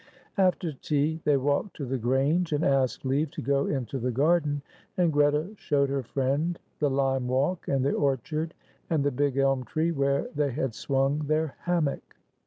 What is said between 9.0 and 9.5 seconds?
the big